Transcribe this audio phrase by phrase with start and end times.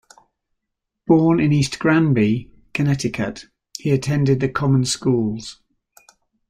[1.05, 3.45] Born in East Granby, Connecticut,
[3.77, 5.61] he attended the common schools.